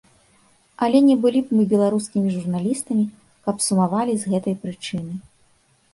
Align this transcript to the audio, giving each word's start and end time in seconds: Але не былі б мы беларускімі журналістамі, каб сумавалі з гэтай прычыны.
Але 0.85 1.01
не 1.09 1.17
былі 1.25 1.39
б 1.49 1.57
мы 1.57 1.63
беларускімі 1.73 2.33
журналістамі, 2.37 3.05
каб 3.49 3.55
сумавалі 3.69 4.13
з 4.23 4.33
гэтай 4.33 4.55
прычыны. 4.65 5.13